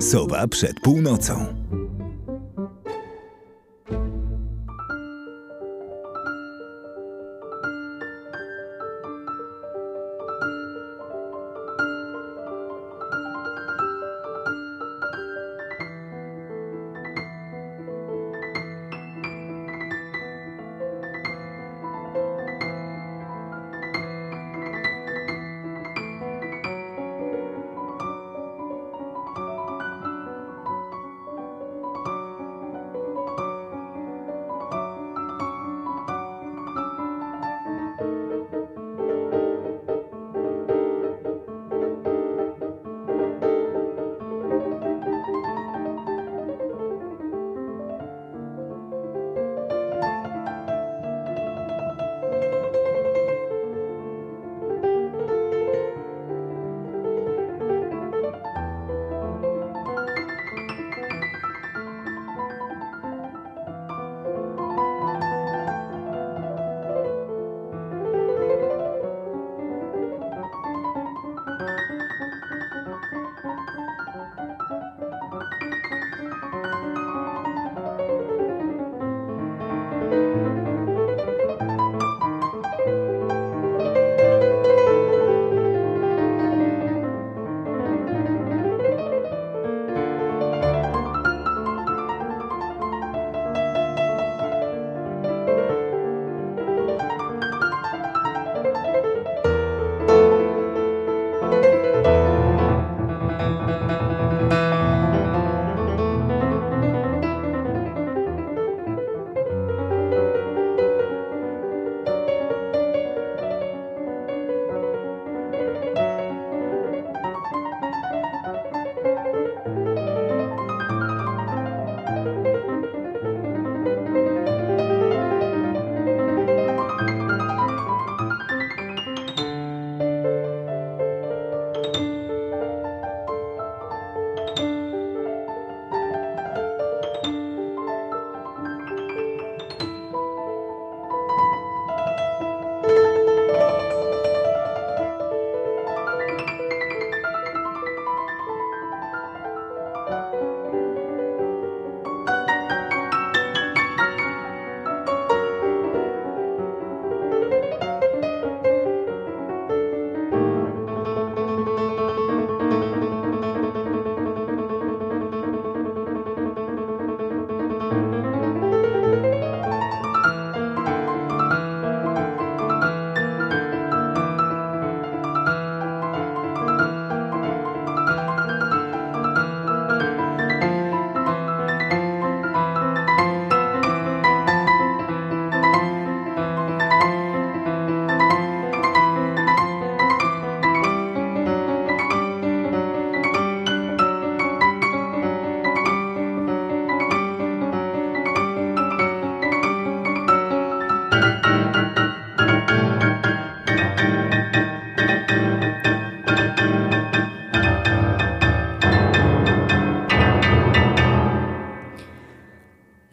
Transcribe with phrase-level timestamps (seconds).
[0.00, 1.59] Sowa przed północą.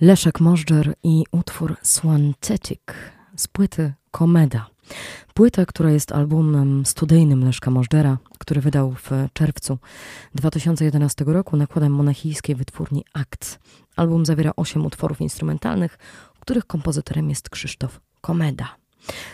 [0.08, 2.80] Leszek Możdżer i utwór Swantetic
[3.36, 4.70] z płyty Komeda.
[5.34, 9.78] Płyta, która jest albumem studyjnym Leszka Możdżera, który wydał w czerwcu
[10.36, 13.60] 2011 roku nakładem monachijskiej wytwórni Akt.
[13.96, 15.98] Album zawiera osiem utworów instrumentalnych,
[16.40, 18.76] których kompozytorem jest Krzysztof Komeda.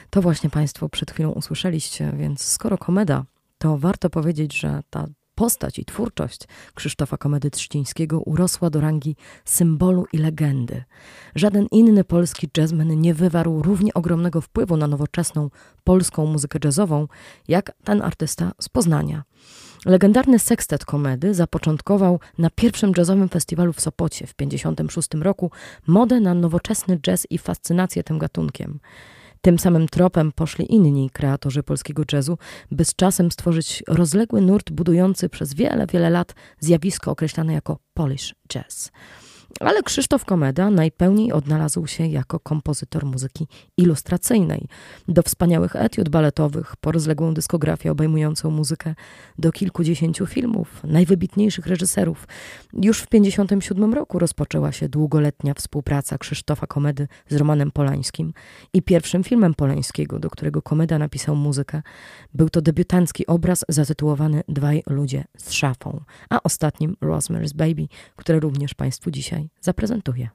[0.10, 3.26] To właśnie Państwo przed chwilą usłyszeliście, więc skoro Komeda,
[3.58, 6.42] to warto powiedzieć, że ta Postać i twórczość
[6.76, 10.84] Krzysztofa Komedy Trzcińskiego urosła do rangi symbolu i legendy.
[11.36, 15.50] Żaden inny polski jazzman nie wywarł równie ogromnego wpływu na nowoczesną
[15.84, 17.08] polską muzykę jazzową,
[17.48, 19.24] jak ten artysta z Poznania.
[19.86, 25.52] Legendarny sekstet komedy zapoczątkował na pierwszym jazzowym festiwalu w Sopocie w 1956 roku
[25.88, 28.80] modę na nowoczesny jazz i fascynację tym gatunkiem.
[29.46, 32.38] Tym samym tropem poszli inni kreatorzy polskiego jazzu,
[32.72, 38.36] by z czasem stworzyć rozległy nurt budujący przez wiele, wiele lat zjawisko określane jako Polish
[38.50, 38.92] Jazz.
[39.60, 43.48] Ale Krzysztof Komeda najpełniej odnalazł się jako kompozytor muzyki
[43.78, 44.68] ilustracyjnej.
[45.08, 48.96] Do wspaniałych etiud baletowych, po rozległą dyskografię obejmującą muzykę
[49.40, 52.28] do kilkudziesięciu filmów, najwybitniejszych reżyserów.
[52.74, 58.34] Już w 1957 roku rozpoczęła się długoletnia współpraca Krzysztofa Komedy z Romanem Polańskim
[58.74, 61.82] i pierwszym filmem Polańskiego, do którego Komeda napisał muzykę,
[62.34, 68.74] był to debiutancki obraz zatytułowany Dwaj ludzie z szafą, a ostatnim Rosemary's Baby, które również
[68.74, 70.30] Państwu dzisiaj zaprezentuję.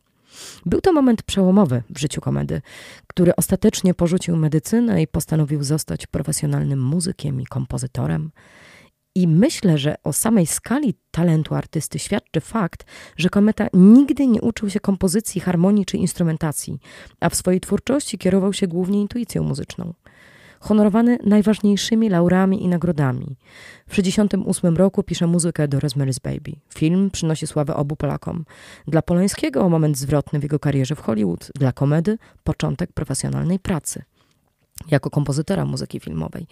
[0.67, 2.63] Był to moment przełomowy w życiu komedy,
[3.07, 8.31] który ostatecznie porzucił medycynę i postanowił zostać profesjonalnym muzykiem i kompozytorem.
[9.15, 12.85] I myślę, że o samej skali talentu artysty świadczy fakt,
[13.17, 16.79] że Kometa nigdy nie uczył się kompozycji, harmonii czy instrumentacji,
[17.21, 19.95] a w swojej twórczości kierował się głównie intuicją muzyczną
[20.61, 23.37] honorowany najważniejszymi laurami i nagrodami.
[23.87, 26.57] W 1968 roku pisze muzykę do Rosemary's Baby.
[26.75, 28.45] Film przynosi sławę obu Polakom.
[28.87, 34.03] Dla Polońskiego moment zwrotny w jego karierze w Hollywood, dla komedy początek profesjonalnej pracy.
[34.91, 36.47] Jako kompozytora muzyki filmowej.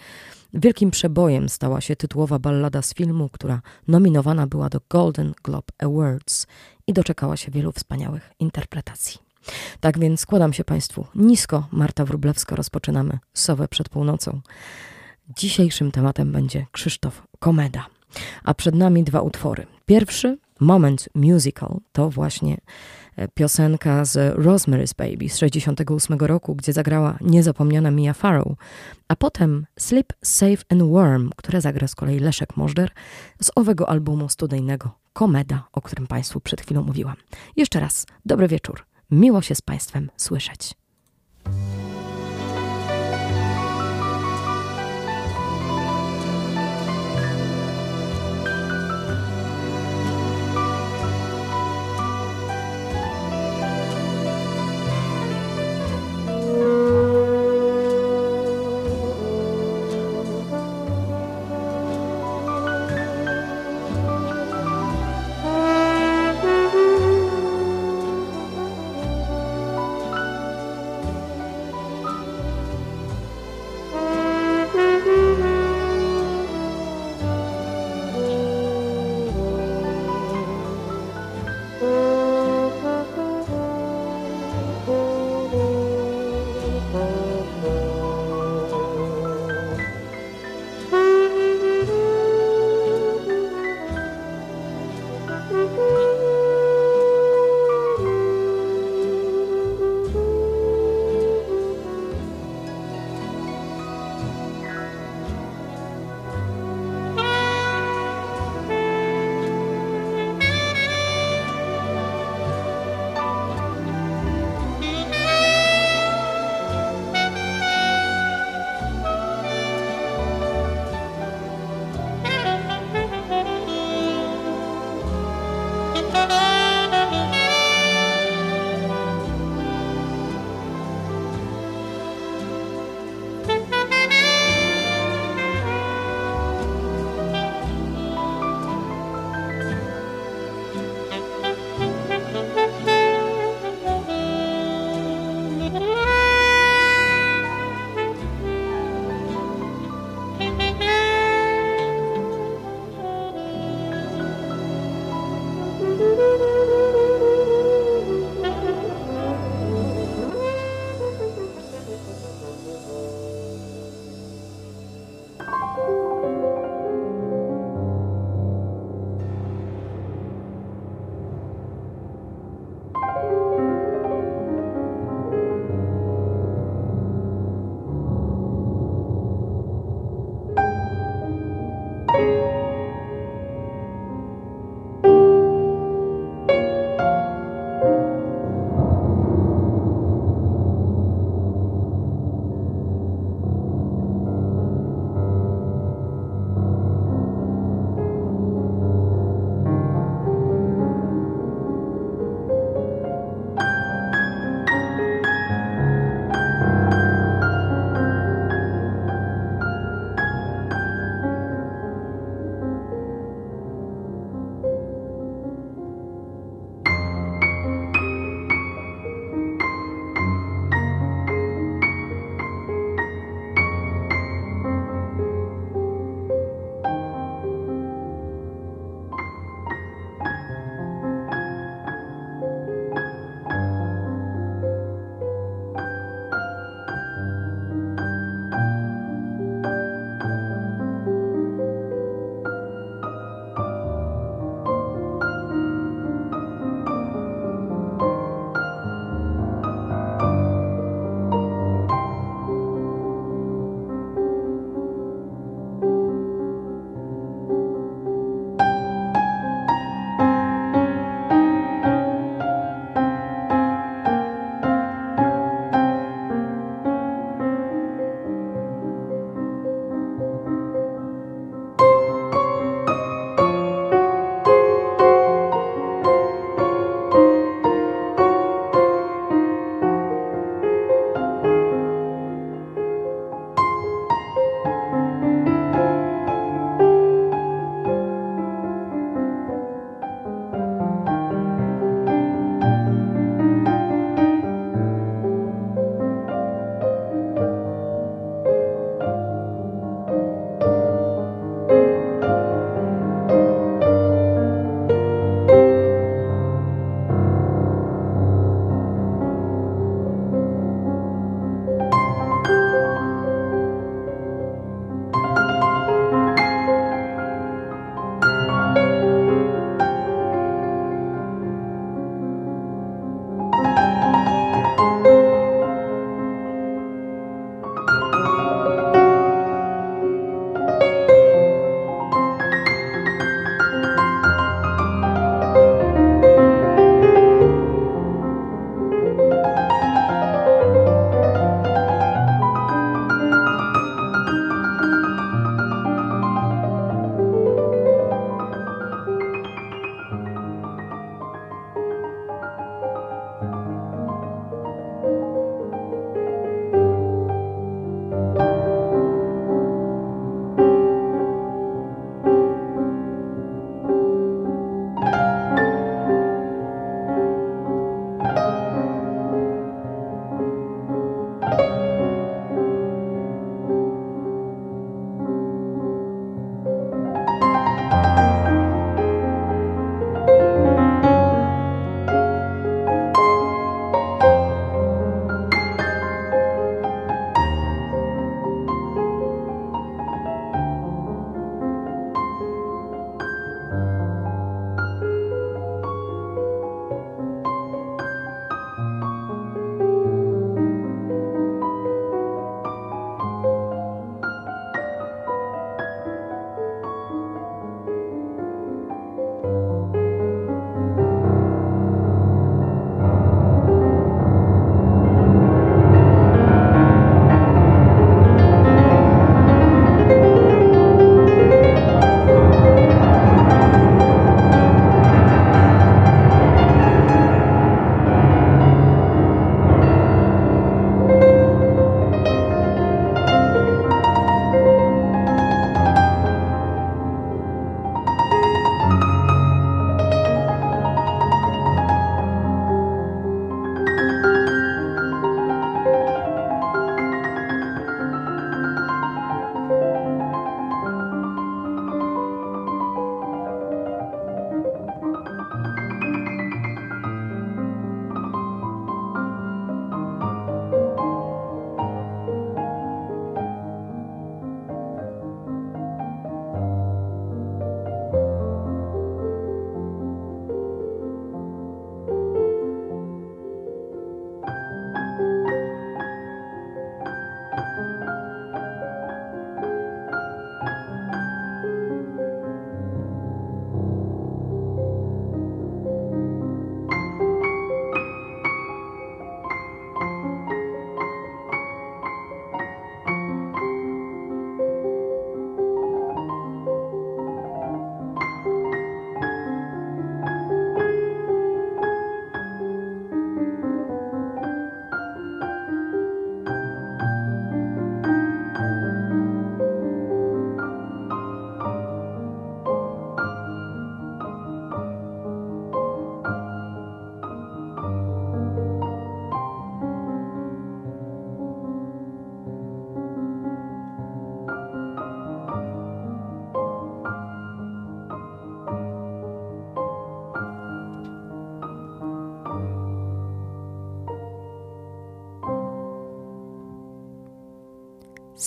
[0.54, 6.46] Wielkim przebojem stała się tytułowa ballada z filmu, która nominowana była do Golden Globe Awards
[6.86, 9.25] i doczekała się wielu wspaniałych interpretacji.
[9.80, 11.66] Tak więc składam się Państwu nisko.
[11.72, 14.40] Marta Wrublewska, rozpoczynamy Sowę przed północą.
[15.36, 17.86] Dzisiejszym tematem będzie Krzysztof Komeda.
[18.44, 19.66] A przed nami dwa utwory.
[19.86, 22.56] Pierwszy, Moment Musical, to właśnie
[23.16, 28.48] e, piosenka z Rosemary's Baby z 68 roku, gdzie zagrała niezapomniana Mia Farrow,
[29.08, 32.90] a potem Sleep Safe and Warm, które zagra z kolei Leszek Możder
[33.42, 37.16] z owego albumu studyjnego Komeda, o którym Państwu przed chwilą mówiłam.
[37.56, 38.84] Jeszcze raz, dobry wieczór.
[39.10, 40.72] Miło się z Państwem słyszeć.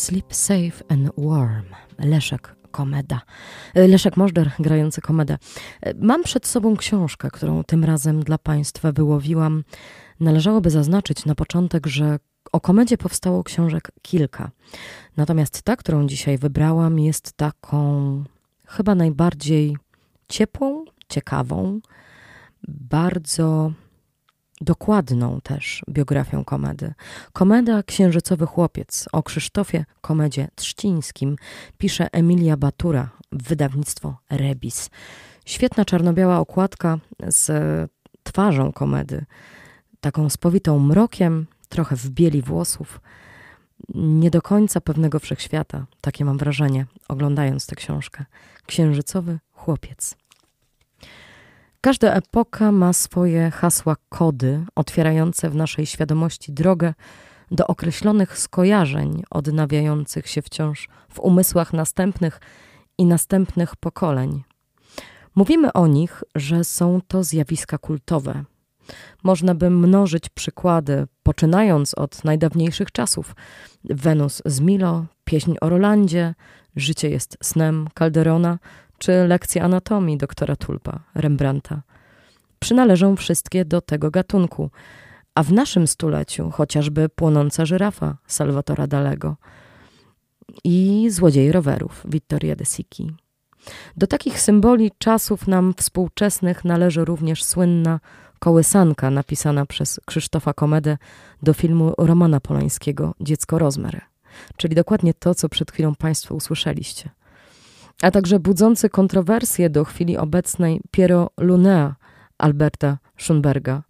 [0.10, 1.66] Sleep Safe and Warm.
[2.00, 3.22] Leszek Komeda.
[3.75, 5.38] E, Leszek Możder, grający komedę.
[5.82, 9.63] E, mam przed sobą książkę, którą tym razem dla Państwa wyłowiłam.
[10.20, 12.20] Należałoby zaznaczyć na początek, że
[12.51, 14.51] o komedzie powstało książek kilka.
[15.18, 18.24] Natomiast ta, którą dzisiaj wybrałam, jest taką
[18.68, 19.78] chyba najbardziej
[20.30, 21.80] ciepłą, ciekawą,
[22.68, 23.72] bardzo
[24.62, 26.94] dokładną też biografią komedy.
[27.34, 31.36] Komeda Księżycowy Chłopiec o Krzysztofie Komedzie Trzcińskim
[31.78, 34.89] pisze Emilia Batura, wydawnictwo Rebis.
[35.46, 37.51] Świetna czarno-biała okładka z
[38.24, 39.25] twarzą komedy,
[40.01, 43.01] taką spowitą mrokiem, trochę w bieli włosów.
[43.96, 48.25] Nie do końca pewnego wszechświata, takie mam wrażenie, oglądając tę książkę.
[48.66, 50.16] Księżycowy chłopiec.
[51.81, 56.93] Każda epoka ma swoje hasła kody, otwierające w naszej świadomości drogę
[57.51, 62.39] do określonych skojarzeń, odnawiających się wciąż w umysłach następnych
[62.98, 64.43] i następnych pokoleń.
[65.36, 68.43] Mówimy o nich, że są to zjawiska kultowe.
[69.24, 73.36] Można by mnożyć przykłady, poczynając od najdawniejszych czasów.
[73.83, 76.36] Wenus z Milo, pieśń o Rolandzie,
[76.75, 78.59] życie jest snem Calderona,
[79.00, 81.82] czy lekcje anatomii doktora Tulpa, Rembrandta.
[82.60, 84.70] Przynależą wszystkie do tego gatunku,
[85.36, 89.36] a w naszym stuleciu chociażby płonąca żyrafa Salvatora Dalego
[90.63, 93.12] i złodziej rowerów Vittoria de Sicchi.
[93.98, 98.00] Do takich symboli czasów nam współczesnych należy również słynna
[98.39, 100.98] kołysanka napisana przez Krzysztofa Komedę
[101.44, 104.01] do filmu Romana Polańskiego Dziecko Rozmer,
[104.58, 107.10] czyli dokładnie to, co przed chwilą Państwo usłyszeliście
[108.01, 111.96] a także budzący kontrowersje do chwili obecnej Piero Lunea
[112.38, 113.82] Alberta Schönberga.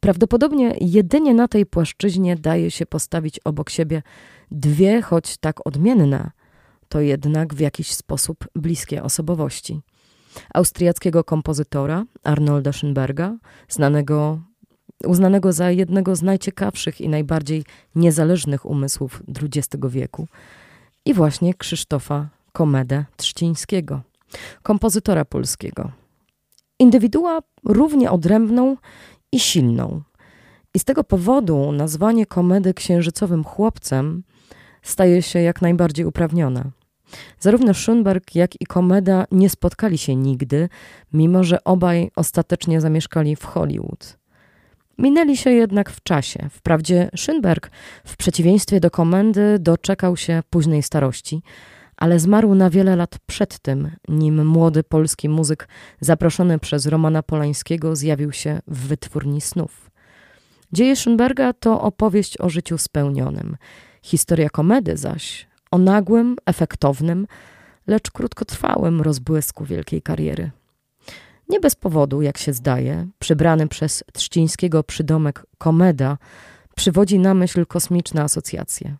[0.00, 4.02] Prawdopodobnie jedynie na tej płaszczyźnie daje się postawić obok siebie
[4.50, 6.30] dwie, choć tak odmienne,
[6.88, 9.80] to jednak w jakiś sposób bliskie osobowości.
[10.54, 13.36] Austriackiego kompozytora Arnolda Schönberga,
[13.68, 14.40] znanego,
[15.04, 17.64] uznanego za jednego z najciekawszych i najbardziej
[17.94, 20.28] niezależnych umysłów XX wieku,
[21.04, 24.00] i właśnie Krzysztofa Komedę Trzcińskiego,
[24.62, 25.90] kompozytora polskiego.
[26.78, 28.76] Indywidua równie odrębną
[29.32, 30.02] i silną.
[30.74, 34.22] I z tego powodu nazwanie komedy księżycowym chłopcem
[34.82, 36.64] staje się jak najbardziej uprawnione.
[37.38, 40.68] Zarówno Schönberg, jak i komeda nie spotkali się nigdy,
[41.12, 44.18] mimo że obaj ostatecznie zamieszkali w Hollywood.
[44.98, 46.48] Minęli się jednak w czasie.
[46.52, 47.70] Wprawdzie Schönberg,
[48.04, 51.42] w przeciwieństwie do komendy, doczekał się późnej starości–
[51.98, 55.68] ale zmarł na wiele lat przed tym, nim młody polski muzyk
[56.00, 59.90] zaproszony przez Romana Polańskiego zjawił się w wytwórni snów.
[60.72, 63.56] Dzieje Schönberga to opowieść o życiu spełnionym.
[64.02, 67.26] Historia komedy zaś o nagłym, efektownym,
[67.86, 70.50] lecz krótkotrwałym rozbłysku wielkiej kariery.
[71.48, 76.18] Nie bez powodu, jak się zdaje, przybrany przez Trzcińskiego przydomek komeda
[76.76, 78.96] przywodzi na myśl kosmiczne asocjacje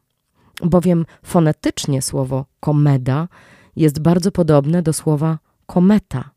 [0.64, 3.28] bowiem fonetycznie słowo komeda
[3.76, 6.30] jest bardzo podobne do słowa kometa,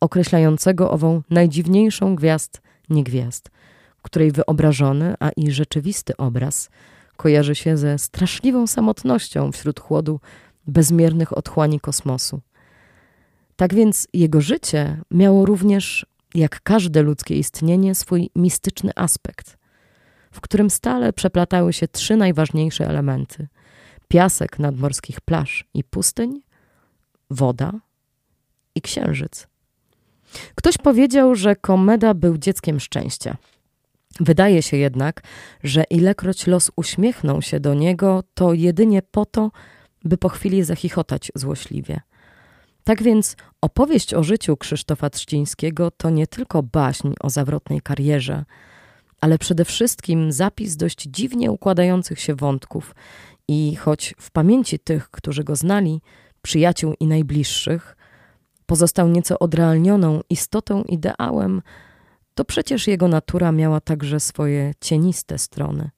[0.00, 2.60] określającego ową najdziwniejszą gwiazd
[2.90, 3.50] niegwiazd,
[4.02, 6.70] której wyobrażony, a i rzeczywisty obraz
[7.16, 10.20] kojarzy się ze straszliwą samotnością wśród chłodu
[10.66, 12.40] bezmiernych otchłani kosmosu.
[13.56, 19.56] Tak więc jego życie miało również, jak każde ludzkie istnienie, swój mistyczny aspekt,
[20.30, 23.48] w którym stale przeplatały się trzy najważniejsze elementy–
[24.08, 26.40] piasek nadmorskich plaż i pustyń,
[27.30, 27.72] woda
[28.74, 29.46] i księżyc.
[30.54, 33.36] Ktoś powiedział, że Komeda był dzieckiem szczęścia.
[34.20, 35.22] Wydaje się jednak,
[35.64, 39.50] że ilekroć los uśmiechnął się do niego, to jedynie po to,
[40.04, 42.00] by po chwili zachichotać złośliwie.
[42.84, 48.44] Tak więc opowieść o życiu Krzysztofa Trzcińskiego to nie tylko baśń o zawrotnej karierze,
[49.20, 52.94] ale przede wszystkim zapis dość dziwnie układających się wątków
[53.48, 56.02] i choć w pamięci tych, którzy go znali,
[56.42, 57.96] przyjaciół i najbliższych,
[58.66, 61.62] pozostał nieco odrealnioną istotą, ideałem,
[62.34, 65.90] to przecież jego natura miała także swoje cieniste strony.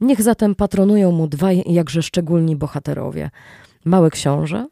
[0.00, 3.30] Niech zatem patronują mu dwaj jakże szczególni bohaterowie:
[3.84, 4.66] Mały Książę,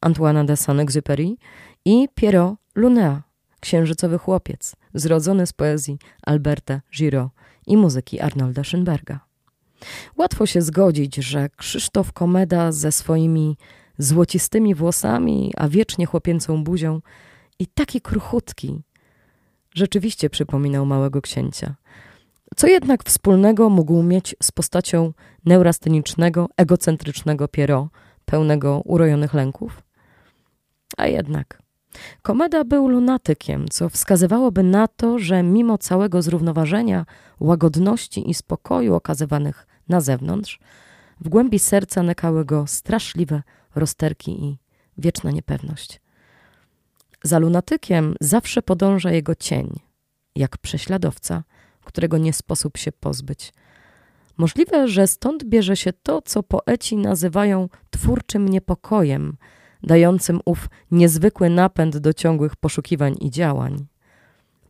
[0.00, 1.36] Antoine de Saint-Exupéry
[1.84, 3.22] i Pierrot Lunéa,
[3.60, 7.30] księżycowy chłopiec, zrodzony z poezji Alberta Giraud
[7.66, 9.29] i muzyki Arnolda Schönberga.
[10.16, 13.56] Łatwo się zgodzić, że Krzysztof Komeda ze swoimi
[13.98, 17.00] złocistymi włosami, a wiecznie chłopięcą buzią
[17.58, 18.82] i taki kruchutki,
[19.74, 21.74] rzeczywiście przypominał małego księcia.
[22.56, 25.12] Co jednak wspólnego mógł mieć z postacią
[25.44, 27.88] neurastenicznego, egocentrycznego Piero,
[28.24, 29.82] pełnego urojonych lęków?
[30.96, 31.62] A jednak.
[32.22, 37.06] Komeda był lunatykiem, co wskazywałoby na to, że mimo całego zrównoważenia,
[37.40, 40.58] łagodności i spokoju okazywanych na zewnątrz,
[41.20, 43.42] w głębi serca nekały go straszliwe
[43.74, 44.58] rozterki i
[44.98, 46.00] wieczna niepewność.
[47.22, 49.80] Za lunatykiem zawsze podąża jego cień,
[50.36, 51.44] jak prześladowca,
[51.84, 53.52] którego nie sposób się pozbyć.
[54.36, 59.36] Możliwe, że stąd bierze się to, co poeci nazywają twórczym niepokojem,
[59.82, 63.86] dającym ów niezwykły napęd do ciągłych poszukiwań i działań.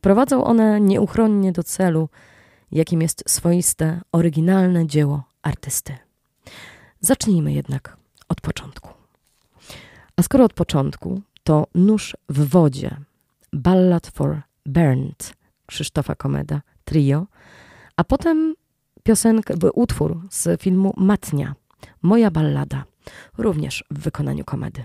[0.00, 2.09] Prowadzą one nieuchronnie do celu,
[2.72, 5.96] jakim jest swoiste, oryginalne dzieło artysty.
[7.00, 7.96] Zacznijmy jednak
[8.28, 8.90] od początku.
[10.16, 12.96] A skoro od początku, to Nóż w wodzie,
[13.52, 15.33] Ballad for Bernd
[15.66, 17.26] Krzysztofa Komeda, trio,
[17.96, 18.54] a potem
[19.02, 21.54] piosenkę, utwór z filmu Matnia,
[22.02, 22.85] Moja ballada,
[23.38, 24.85] również w wykonaniu komedy.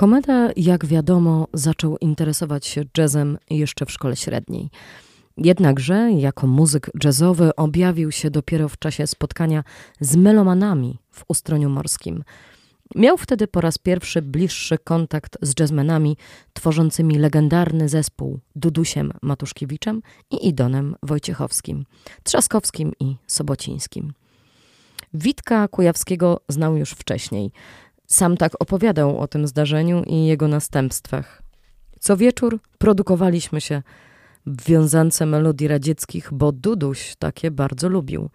[0.00, 4.70] Komeda, jak wiadomo, zaczął interesować się jazzem jeszcze w szkole średniej.
[5.36, 9.64] Jednakże jako muzyk jazzowy objawił się dopiero w czasie spotkania
[10.00, 12.24] z melomanami w Ustroniu Morskim.
[12.94, 16.16] Miał wtedy po raz pierwszy bliższy kontakt z jazzmenami
[16.52, 21.84] tworzącymi legendarny zespół Dudusiem Matuszkiewiczem i Idonem Wojciechowskim,
[22.22, 24.12] Trzaskowskim i Sobocińskim.
[25.14, 27.52] Witka Kujawskiego znał już wcześniej.
[28.12, 31.42] Sam tak opowiadał o tym zdarzeniu i jego następstwach.
[32.00, 33.82] Co wieczór produkowaliśmy się
[34.46, 38.30] w wiązance melodii radzieckich, bo Duduś takie bardzo lubił.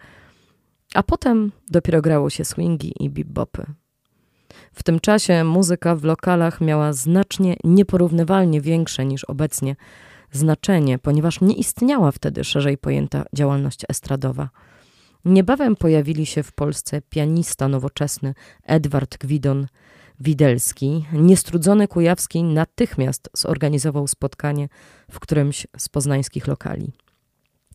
[0.93, 3.65] A potem dopiero grało się swingi i bebopy.
[4.73, 9.75] W tym czasie muzyka w lokalach miała znacznie nieporównywalnie większe niż obecnie
[10.31, 14.49] znaczenie, ponieważ nie istniała wtedy szerzej pojęta działalność estradowa.
[15.25, 18.33] Niebawem pojawili się w Polsce pianista nowoczesny
[18.63, 19.67] Edward Gwidon
[20.19, 21.05] Widelski.
[21.13, 24.69] Niestrudzony Kujawski natychmiast zorganizował spotkanie
[25.11, 26.91] w którymś z poznańskich lokali.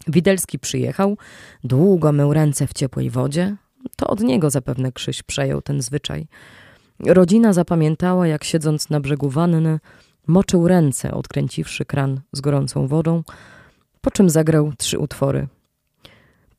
[0.08, 1.16] Widelski przyjechał,
[1.64, 3.56] długo mył ręce w ciepłej wodzie.
[3.96, 6.26] To od niego zapewne Krzyś przejął ten zwyczaj.
[7.06, 9.78] Rodzina zapamiętała, jak siedząc na brzegu wanny,
[10.26, 13.22] moczył ręce, odkręciwszy kran z gorącą wodą,
[14.00, 15.46] po czym zagrał trzy utwory–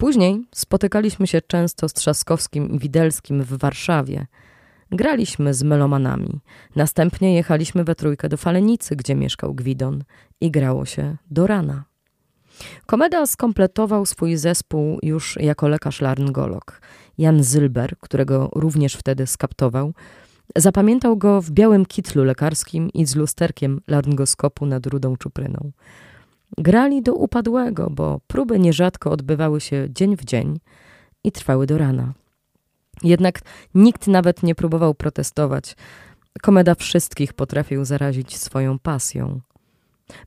[0.01, 4.27] Później spotykaliśmy się często z Trzaskowskim i Widelskim w Warszawie.
[4.91, 6.39] Graliśmy z melomanami.
[6.75, 10.03] Następnie jechaliśmy we trójkę do Falenicy, gdzie mieszkał Gwidon
[10.41, 11.83] i grało się do rana.
[12.85, 16.81] Komeda skompletował swój zespół już jako lekarz-laryngolog.
[17.17, 19.93] Jan Zylber, którego również wtedy skaptował,
[20.55, 25.71] zapamiętał go w białym kitlu lekarskim i z lusterkiem laryngoskopu nad rudą czupryną.
[26.57, 30.59] Grali do upadłego, bo próby nierzadko odbywały się dzień w dzień
[31.23, 32.13] i trwały do rana.
[33.03, 33.39] Jednak
[33.75, 35.75] nikt nawet nie próbował protestować.
[36.41, 39.41] Komeda wszystkich potrafił zarazić swoją pasją.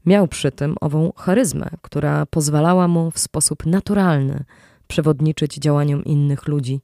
[0.06, 4.44] Miał przy tym ową charyzmę, która pozwalała mu w sposób naturalny
[4.86, 6.80] przewodniczyć działaniom innych ludzi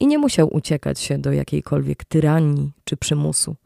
[0.00, 3.56] i nie musiał uciekać się do jakiejkolwiek tyranii czy przymusu.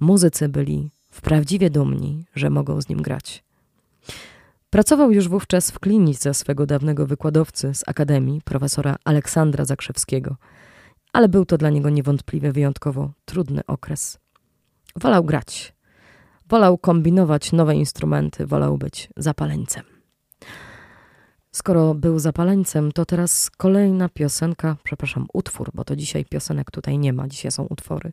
[0.00, 3.47] Muzycy byli wprawdzie dumni, że mogą z nim grać.
[4.70, 10.36] Pracował już wówczas w klinice swego dawnego wykładowcy z Akademii, profesora Aleksandra Zakrzewskiego,
[11.12, 14.18] ale był to dla niego niewątpliwie wyjątkowo trudny okres.
[14.96, 15.74] Wolał grać,
[16.48, 19.97] wolał kombinować nowe instrumenty, wolał być zapaleńcem.
[21.58, 27.12] Skoro był zapaleńcem, to teraz kolejna piosenka, przepraszam, utwór, bo to dzisiaj piosenek tutaj nie
[27.12, 28.12] ma, dzisiaj są utwory.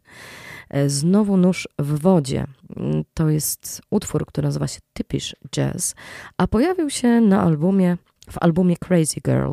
[0.69, 2.47] E, znowu Nóż w wodzie.
[2.77, 5.95] Mm, to jest utwór, który nazywa się Typisz Jazz,
[6.37, 7.97] a pojawił się na albumie,
[8.29, 9.51] w albumie Crazy Girl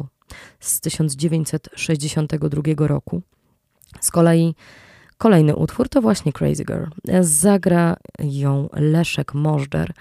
[0.61, 3.23] z 1962 roku.
[4.01, 4.55] Z kolei
[5.19, 6.85] kolejny utwór to właśnie Crazy Girl.
[7.09, 9.93] E, zagra ją Leszek Możder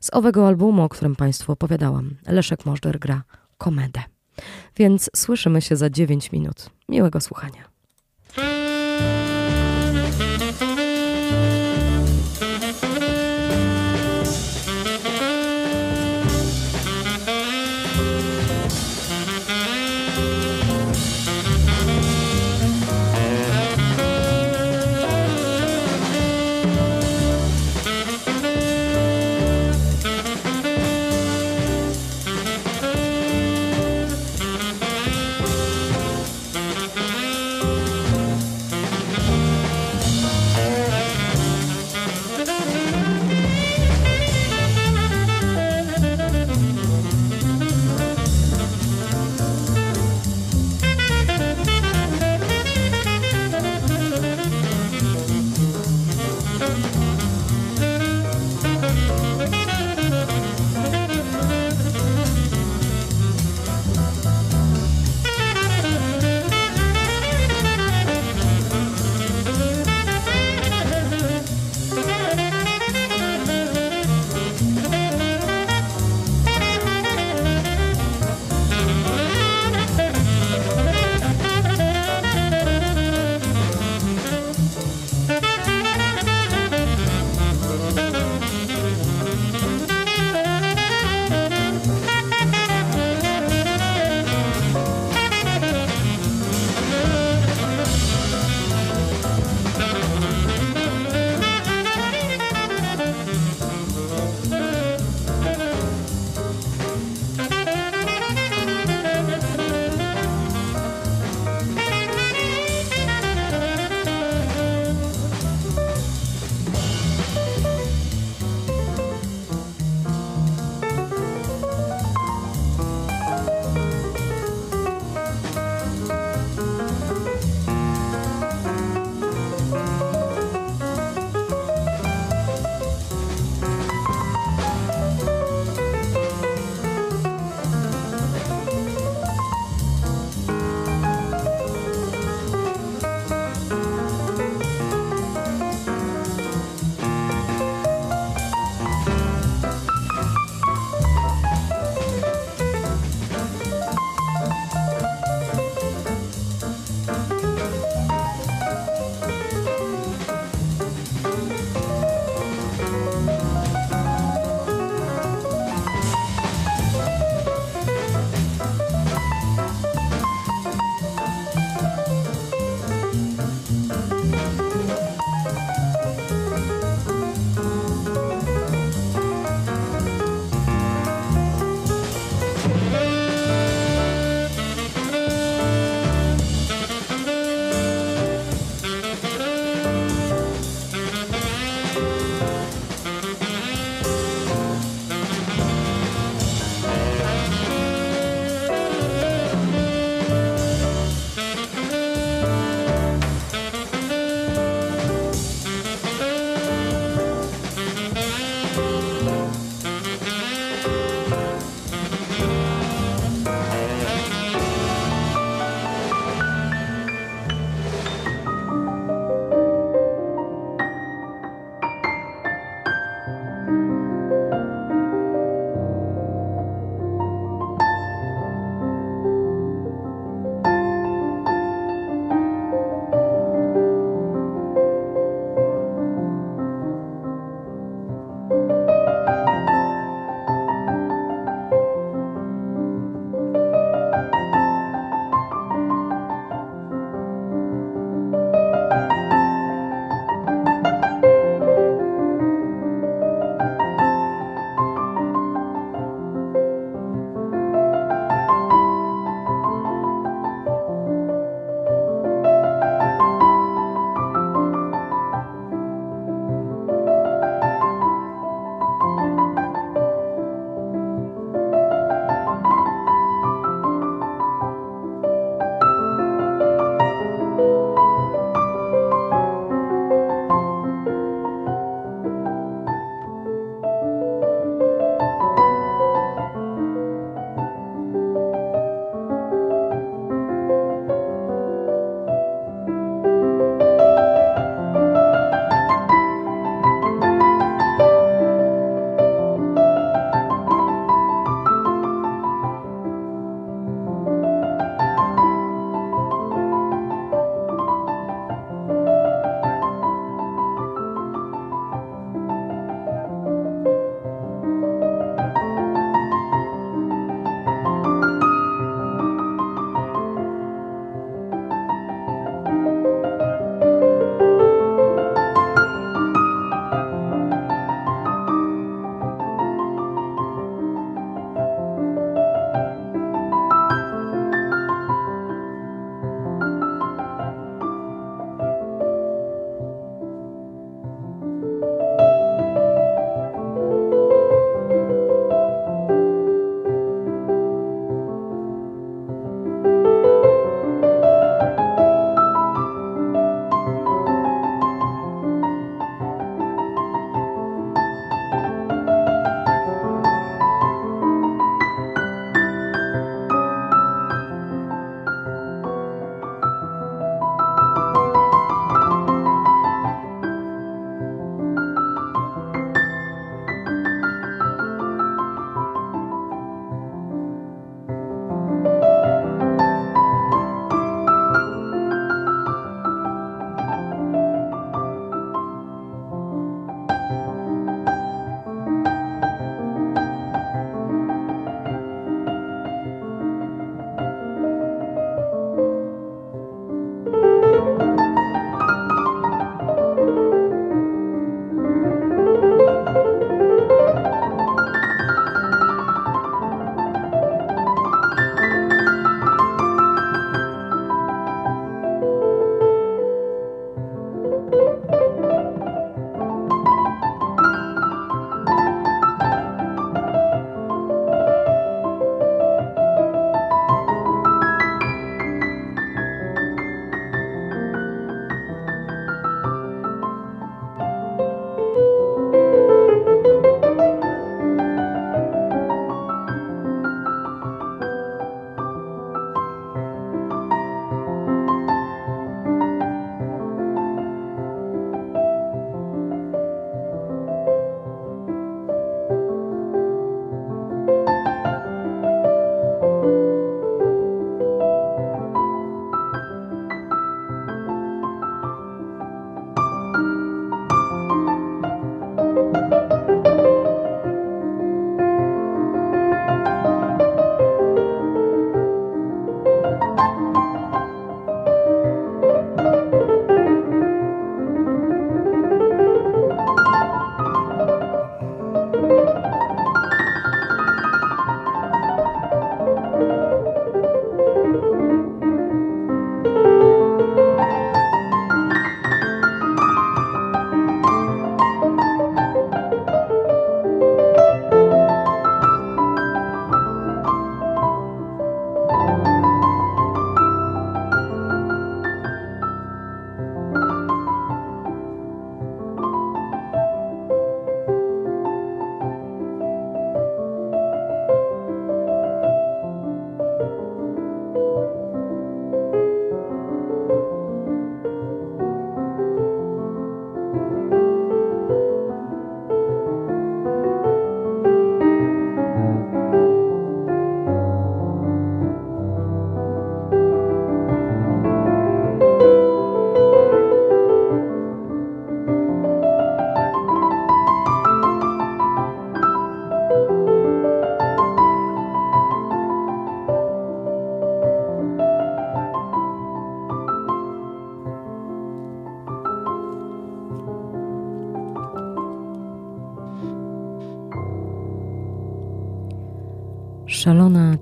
[0.00, 2.16] z owego albumu, o którym Państwu opowiadałam.
[2.26, 3.22] Leszek Możder gra
[3.60, 4.00] komedę.
[4.76, 6.70] Więc słyszymy się za 9 minut.
[6.88, 7.69] Miłego słuchania.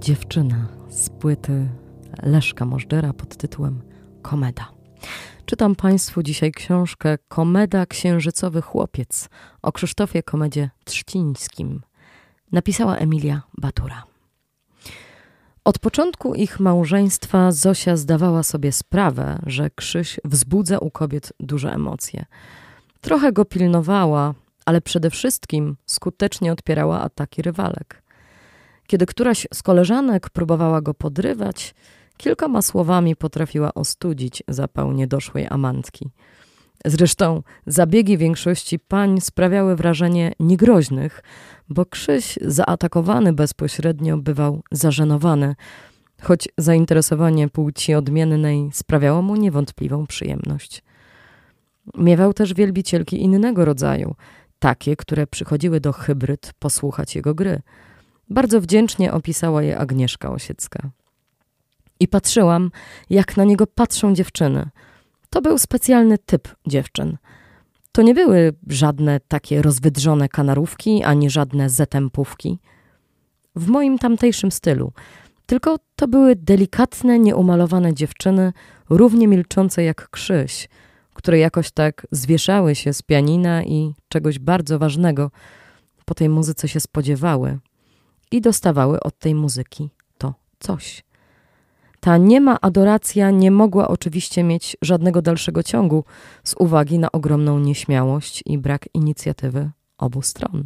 [0.09, 1.69] Dziewczyna z płyty
[2.23, 3.83] Leszka Możdżera pod tytułem
[4.23, 4.69] Komeda.
[5.47, 9.29] Czytam Państwu dzisiaj książkę Komeda Księżycowy Chłopiec
[9.63, 11.83] o Krzysztofie Komedzie Trzcińskim.
[12.53, 14.05] Napisała Emilia Batura.
[15.65, 22.25] Od początku ich małżeństwa Zosia zdawała sobie sprawę, że Krzyś wzbudza u kobiet duże emocje.
[23.01, 24.35] Trochę go pilnowała,
[24.67, 28.08] ale przede wszystkim skutecznie odpierała ataki rywalek.
[28.89, 31.75] Kiedy któraś z koleżanek próbowała go podrywać,
[32.17, 36.11] kilkoma słowami potrafiła ostudzić zapał niedoszłej amantki.
[36.85, 41.23] Zresztą zabiegi większości pań sprawiały wrażenie niegroźnych,
[41.69, 45.55] bo Krzyś zaatakowany bezpośrednio bywał zażenowany,
[46.23, 50.83] choć zainteresowanie płci odmiennej sprawiało mu niewątpliwą przyjemność.
[51.99, 54.15] Miewał też wielbicielki innego rodzaju,
[54.59, 57.63] takie, które przychodziły do hybryd posłuchać jego gry.
[58.31, 60.91] Bardzo wdzięcznie opisała je Agnieszka Osiecka.
[62.01, 62.71] I patrzyłam,
[63.11, 64.69] jak na niego patrzą dziewczyny.
[65.31, 67.19] To był specjalny typ dziewczyn.
[67.93, 72.59] To nie były żadne takie rozwydrzone kanarówki, ani żadne zetempówki.
[73.57, 74.93] W moim tamtejszym stylu.
[75.47, 78.53] Tylko to były delikatne, nieumalowane dziewczyny,
[78.91, 80.69] równie milczące jak Krzyś,
[81.15, 85.31] które jakoś tak zwieszały się z pianina i czegoś bardzo ważnego
[86.05, 87.59] po tej muzyce się spodziewały
[88.31, 91.05] i dostawały od tej muzyki to coś.
[92.01, 96.05] Ta niema adoracja nie mogła oczywiście mieć żadnego dalszego ciągu
[96.45, 100.65] z uwagi na ogromną nieśmiałość i brak inicjatywy obu stron.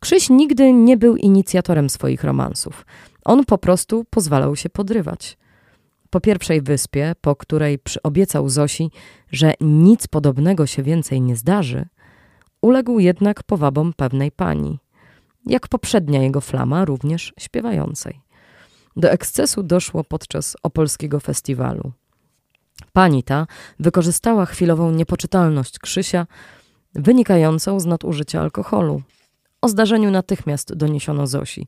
[0.00, 2.86] Krzyś nigdy nie był inicjatorem swoich romansów.
[3.24, 5.38] On po prostu pozwalał się podrywać.
[6.10, 8.90] Po pierwszej wyspie, po której przyobiecał Zosi,
[9.32, 11.86] że nic podobnego się więcej nie zdarzy,
[12.62, 14.78] uległ jednak powabom pewnej pani,
[15.46, 18.20] jak poprzednia jego flama, również śpiewającej.
[18.96, 21.92] Do ekscesu doszło podczas opolskiego festiwalu.
[22.92, 23.46] Pani ta
[23.80, 26.26] wykorzystała chwilową niepoczytalność Krzysia,
[26.94, 29.02] wynikającą z nadużycia alkoholu.
[29.60, 31.66] O zdarzeniu natychmiast doniesiono Zosi.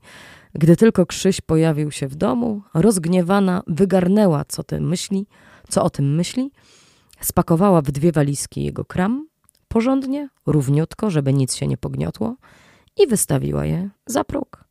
[0.55, 5.26] Gdy tylko Krzyś pojawił się w domu, rozgniewana wygarnęła, co tym myśli,
[5.68, 6.53] co o tym myśli,
[7.20, 9.29] spakowała w dwie walizki jego kram,
[9.68, 12.37] porządnie, równiutko, żeby nic się nie pogniotło,
[12.99, 14.65] i wystawiła je za próg.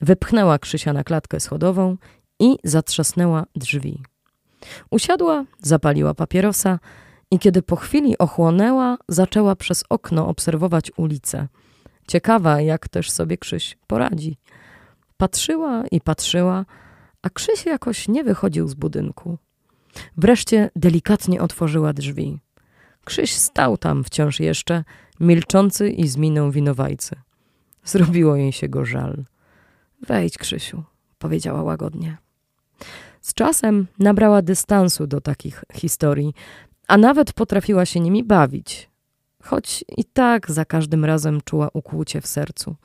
[0.00, 1.96] Wypchnęła Krzysia na klatkę schodową
[2.40, 4.02] i zatrzasnęła drzwi.
[4.90, 6.78] Usiadła, zapaliła papierosa
[7.30, 11.48] i kiedy po chwili ochłonęła, zaczęła przez okno obserwować ulicę.
[12.08, 14.38] Ciekawa, jak też sobie Krzyś poradzi.
[15.16, 16.64] Patrzyła i patrzyła,
[17.22, 19.38] a Krzyś jakoś nie wychodził z budynku.
[20.16, 22.38] Wreszcie delikatnie otworzyła drzwi.
[23.04, 24.84] Krzyś stał tam wciąż jeszcze,
[25.20, 27.16] milczący i z miną winowajcy.
[27.88, 29.24] Zrobiło jej się go żal.
[30.06, 30.82] Wejdź, Krzysiu,
[31.18, 32.16] powiedziała łagodnie.
[33.20, 36.34] Z czasem nabrała dystansu do takich historii,
[36.88, 38.90] a nawet potrafiła się nimi bawić,
[39.42, 42.76] choć i tak za każdym razem czuła ukłucie w sercu.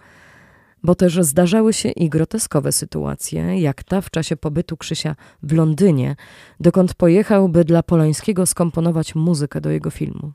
[0.83, 6.15] Bo też zdarzały się i groteskowe sytuacje, jak ta w czasie pobytu Krzysia w Londynie,
[6.59, 10.33] dokąd pojechał, by dla Polońskiego skomponować muzykę do jego filmu.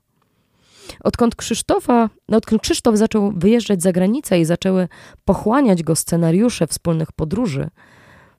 [1.04, 4.88] Odkąd Krzysztofa, odkąd Krzysztof zaczął wyjeżdżać za granicę i zaczęły
[5.24, 7.70] pochłaniać go scenariusze wspólnych podróży,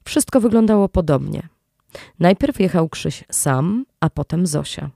[0.03, 1.47] wszystko wyglądało podobnie.
[2.19, 4.89] Najpierw jechał Krzyś sam, a potem Zosia.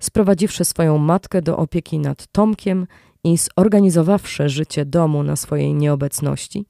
[0.00, 2.86] Sprowadziwszy swoją matkę do opieki nad Tomkiem
[3.24, 6.66] i zorganizowawszy życie domu na swojej nieobecności,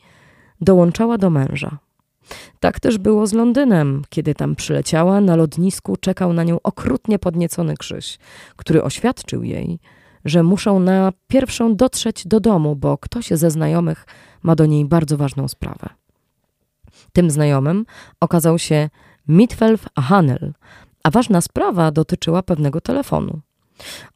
[0.60, 1.78] dołączała do męża.
[2.60, 4.02] Tak też było z Londynem.
[4.08, 8.18] Kiedy tam przyleciała, na lotnisku czekał na nią okrutnie podniecony Krzyś,
[8.56, 9.78] który oświadczył jej,
[10.26, 14.06] że muszą na pierwszą dotrzeć do domu, bo ktoś ze znajomych
[14.42, 15.88] ma do niej bardzo ważną sprawę.
[17.12, 17.86] Tym znajomym
[18.20, 18.90] okazał się
[19.28, 20.52] Mitwelf Hanel,
[21.02, 23.40] a ważna sprawa dotyczyła pewnego telefonu.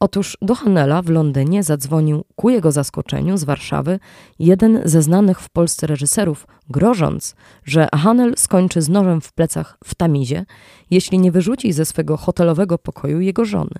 [0.00, 3.98] Otóż do Hanela w Londynie zadzwonił ku jego zaskoczeniu z Warszawy
[4.38, 7.34] jeden ze znanych w Polsce reżyserów, grożąc,
[7.64, 10.44] że Hanel skończy z nożem w plecach w Tamizie,
[10.90, 13.74] jeśli nie wyrzuci ze swego hotelowego pokoju jego żony.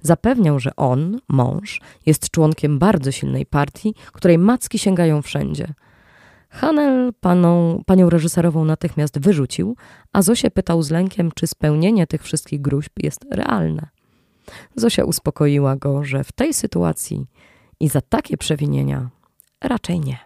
[0.00, 5.74] Zapewniał, że on, mąż, jest członkiem bardzo silnej partii, której macki sięgają wszędzie.
[6.48, 9.76] Hanel paną, panią reżyserową natychmiast wyrzucił,
[10.12, 13.88] a Zosię pytał z lękiem, czy spełnienie tych wszystkich gruźb jest realne.
[14.76, 17.26] Zosia uspokoiła go, że w tej sytuacji
[17.80, 19.10] i za takie przewinienia
[19.60, 20.18] raczej nie.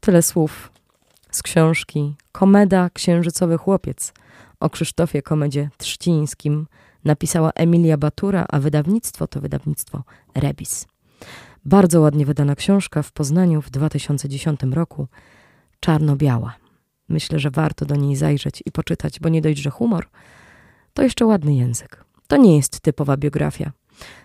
[0.00, 0.72] Tyle słów
[1.30, 4.12] z książki Komeda Księżycowy Chłopiec
[4.60, 6.66] o Krzysztofie Komedzie Trzcińskim
[7.04, 10.02] napisała Emilia Batura, a wydawnictwo to wydawnictwo
[10.34, 10.86] Rebis.
[11.64, 15.08] Bardzo ładnie wydana książka w Poznaniu w 2010 roku.
[15.80, 16.54] czarno-biała.
[17.08, 20.08] Myślę, że warto do niej zajrzeć i poczytać, bo nie dość, że humor,
[20.94, 22.04] to jeszcze ładny język.
[22.26, 23.72] To nie jest typowa biografia.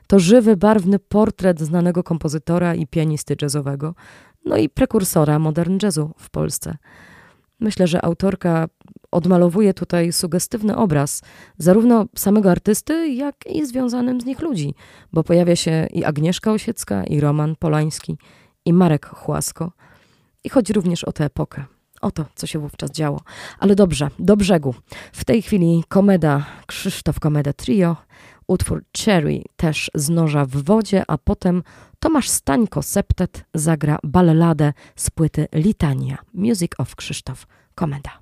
[0.08, 3.96] To żywy, barwny portret znanego kompozytora i pianisty jazzowego,
[4.46, 6.78] no i prekursora modern jazzu w Polsce.
[7.60, 8.68] Myślę, że autorka
[9.12, 11.22] odmalowuje tutaj sugestywny obraz
[11.58, 14.74] zarówno samego artysty, jak i związanym z nich ludzi,
[15.14, 18.18] bo pojawia się i Agnieszka Osiecka, i Roman Polański,
[18.66, 19.72] i Marek Chłasko.
[20.44, 21.66] I chodzi również o tę epokę,
[22.02, 23.22] o to, co się wówczas działo.
[23.60, 24.76] Ale dobrze, do brzegu.
[25.14, 27.96] W tej chwili komeda, Krzysztof Komeda Trio,
[28.48, 31.64] utwór Cherry też z noża w wodzie, a potem
[32.00, 38.19] Tomasz Stańko Septet zagra balladę z płyty Litania, Music of Krzysztof Komeda.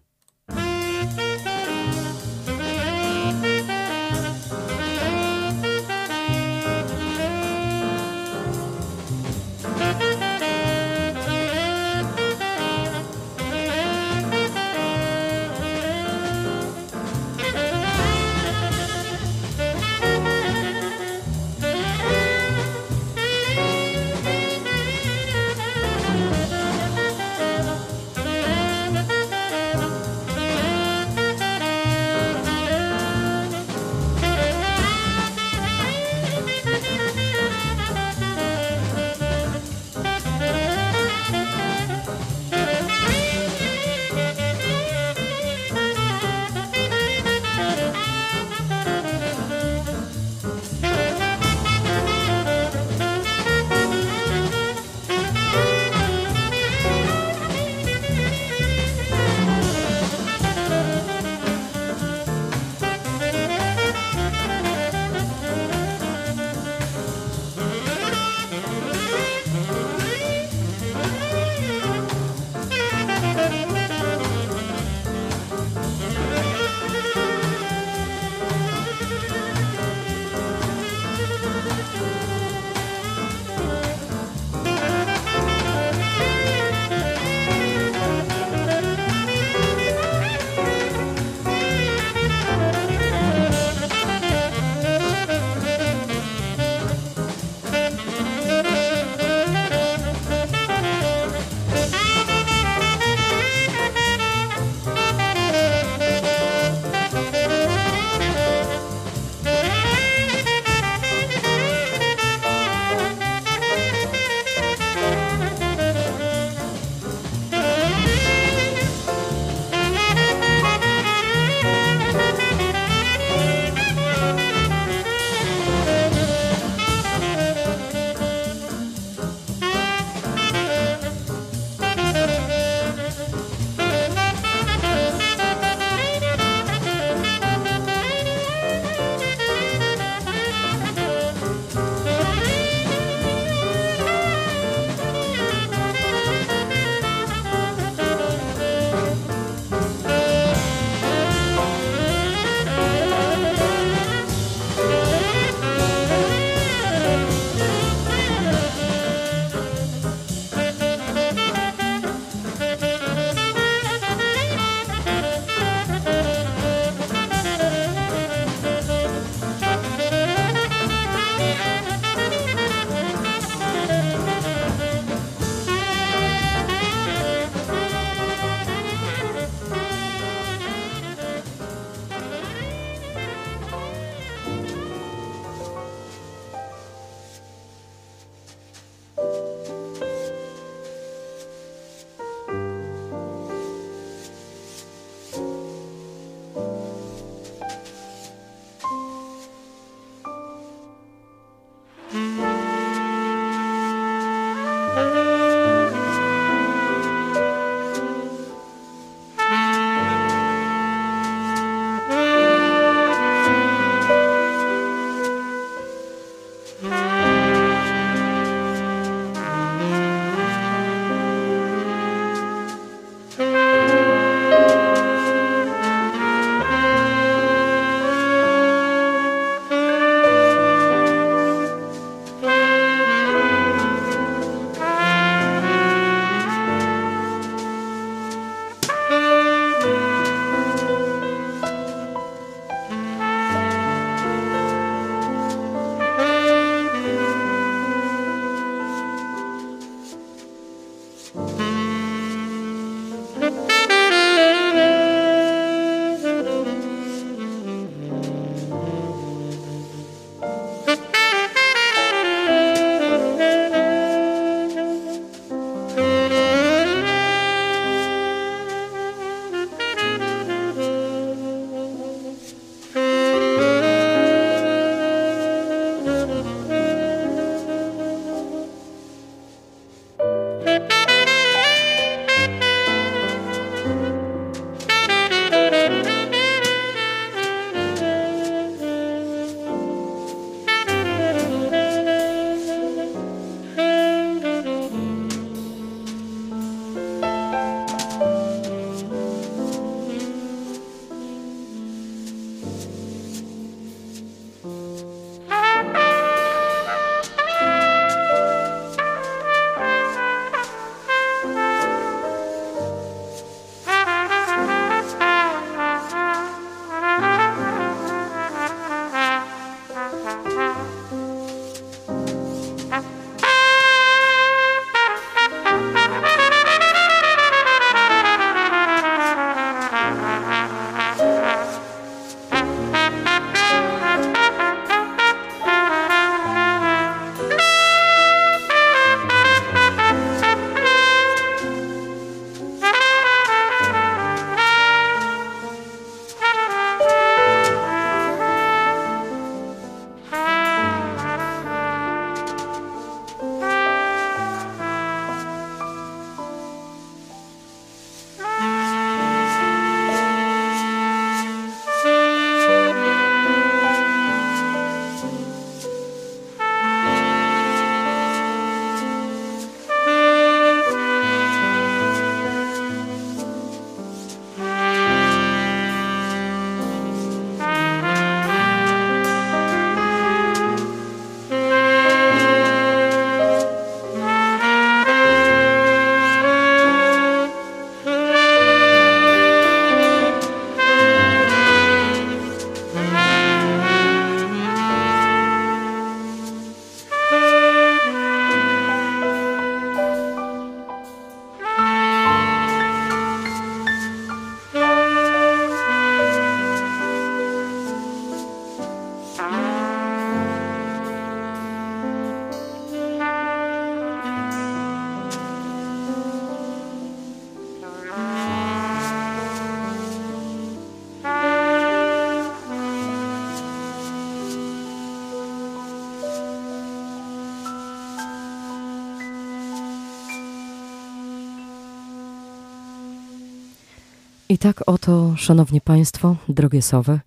[434.49, 437.19] I tak oto, szanowni państwo, drogie sowy,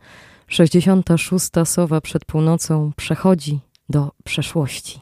[0.47, 1.51] 66.
[1.65, 5.01] sowa przed północą przechodzi do przeszłości.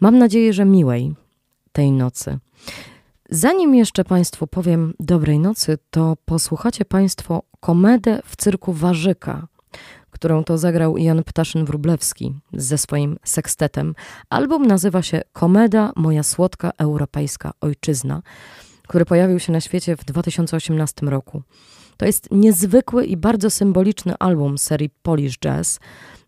[0.00, 1.14] Mam nadzieję, że miłej
[1.72, 2.38] tej nocy.
[3.30, 9.46] Zanim jeszcze Państwu powiem dobrej nocy, to posłuchacie Państwo komedę w cyrku Warzyka,
[10.10, 13.94] którą to zagrał Jan Ptaszyn-Wróblewski ze swoim sekstetem.
[14.30, 18.22] Album nazywa się Komeda Moja Słodka Europejska Ojczyzna,
[18.88, 21.42] który pojawił się na świecie w 2018 roku.
[21.96, 25.80] To jest niezwykły i bardzo symboliczny album serii Polish Jazz.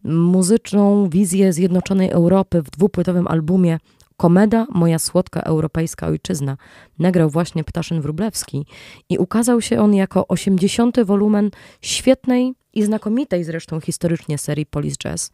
[0.05, 3.79] Muzyczną wizję zjednoczonej Europy w dwupłytowym albumie
[4.17, 6.57] Komeda Moja Słodka Europejska Ojczyzna
[6.99, 8.67] nagrał właśnie Ptaszyn Wróblewski
[9.09, 11.01] i ukazał się on jako 80.
[11.05, 11.51] wolumen
[11.81, 15.31] świetnej i znakomitej zresztą historycznie serii Police Jazz.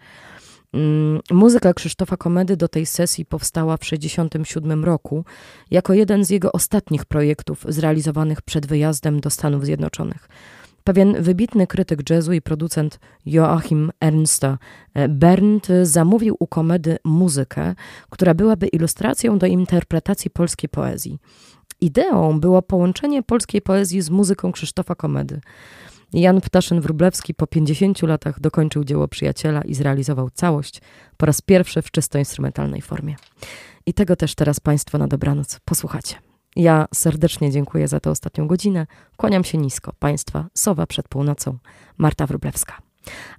[0.73, 5.25] Mm, muzyka Krzysztofa Komedy do tej sesji powstała w 1967 roku
[5.71, 10.29] jako jeden z jego ostatnich projektów zrealizowanych przed wyjazdem do Stanów Zjednoczonych.
[10.85, 14.59] Pewien wybitny krytyk jazzu i producent Joachim Ernst e,
[15.09, 17.75] Berndt zamówił u komedy muzykę,
[18.11, 21.19] która byłaby ilustracją do interpretacji polskiej poezji.
[21.81, 25.41] Ideą było połączenie polskiej poezji z muzyką Krzysztofa Komedy.
[26.13, 30.81] Jan Ptaszyn-Wróblewski po 50 latach dokończył dzieło przyjaciela i zrealizował całość
[31.17, 33.17] po raz pierwszy w czysto instrumentalnej formie.
[33.87, 36.17] I tego też teraz Państwo na dobranoc posłuchacie.
[36.57, 38.87] Ja serdecznie dziękuję za tę ostatnią godzinę.
[39.17, 39.93] Kłaniam się nisko.
[39.99, 41.59] Państwa Sowa przed północą.
[41.99, 42.79] Marta Wróblewska.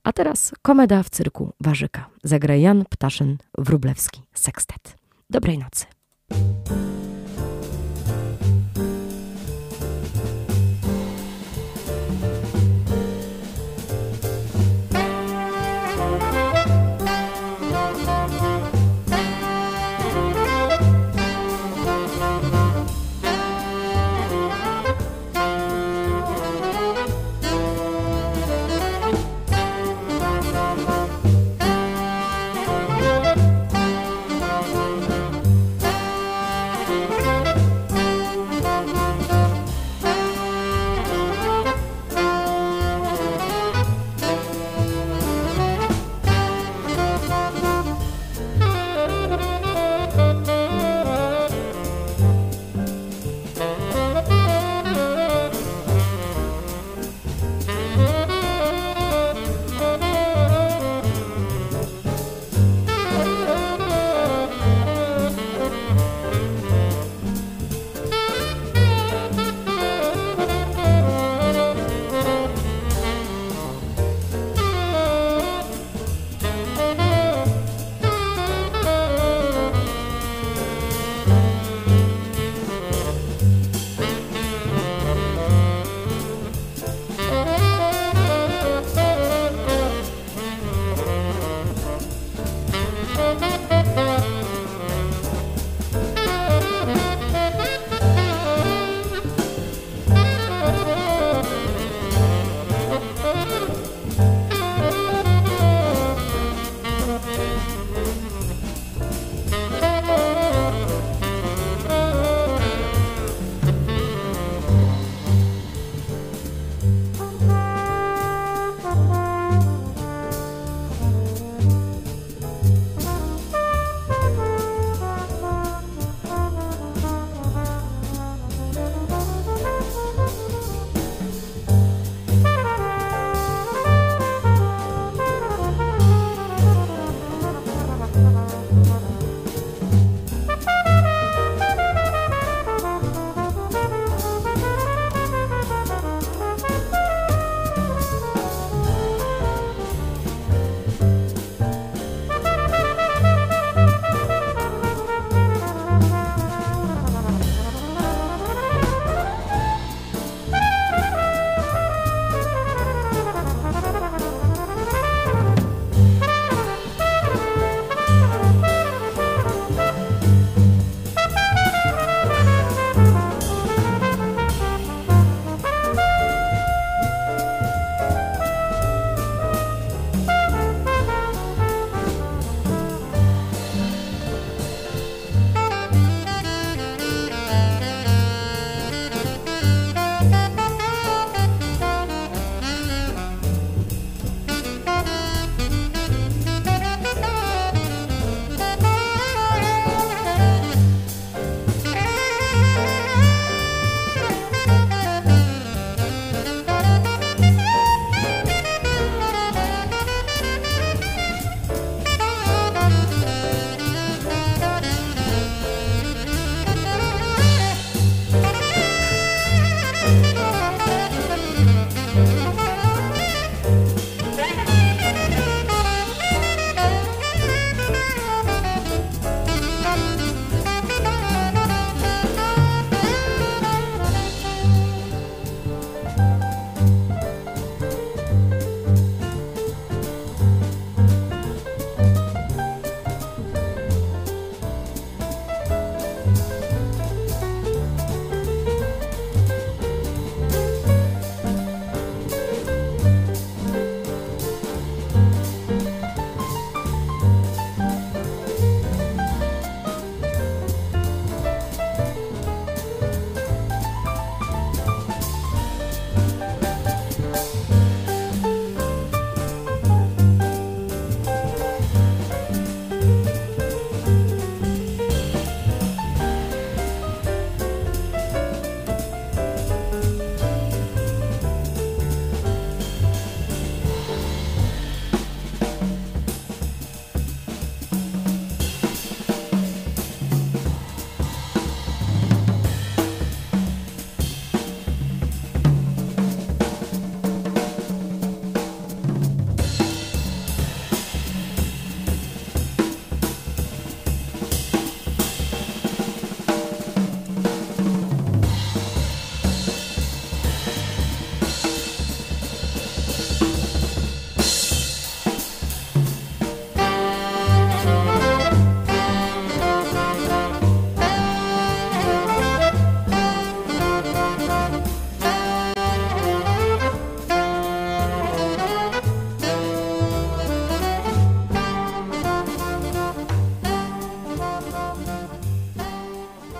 [0.04, 2.10] A teraz komeda w cyrku Warzyka.
[2.24, 4.98] Zagra Jan Ptaszyn Wróblewski Sextet.
[5.30, 5.86] Dobrej nocy.